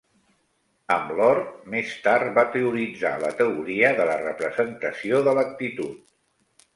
Amb 0.93 1.09
Lord, 1.17 1.49
més 1.73 1.91
tard 2.07 2.31
va 2.37 2.45
teoritzar 2.55 3.11
la 3.23 3.29
teoria 3.41 3.91
de 3.99 4.07
la 4.13 4.15
representació 4.23 5.21
de 5.29 5.35
l'actitud. 5.41 6.01